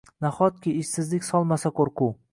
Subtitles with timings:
[0.25, 2.15] Nahotki, ishqsizlik solmasa qo’rquv!